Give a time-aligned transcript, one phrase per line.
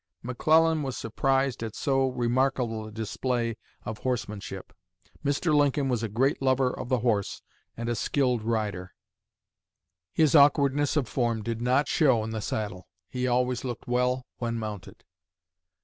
[0.23, 4.73] McClellan was surprised at so remarkable a display of horsemanship.
[5.23, 5.53] Mr.
[5.55, 7.43] Lincoln was a great lover of the horse,
[7.77, 8.95] and a skilled rider.
[10.11, 12.87] His awkwardness of form did not show in the saddle.
[13.11, 15.03] He always looked well when mounted."